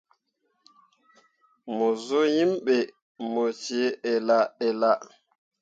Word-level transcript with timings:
Mo 1.75 1.87
zuu 2.05 2.27
yim 2.35 2.51
be 2.65 2.75
mo 3.31 3.43
cii 3.61 3.87
ella 4.13 4.39
ella. 4.67 4.91